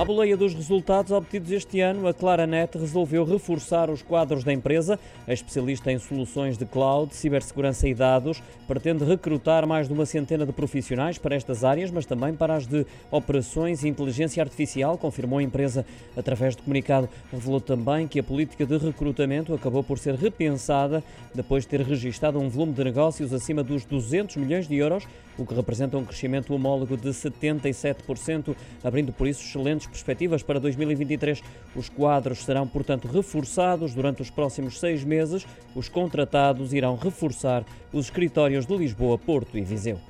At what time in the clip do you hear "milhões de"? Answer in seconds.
24.36-24.76